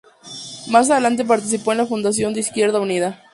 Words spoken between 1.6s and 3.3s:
en la fundación de Izquierda Unida.